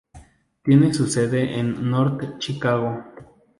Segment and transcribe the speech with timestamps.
[0.63, 3.03] Tiene su sede en North Chicago.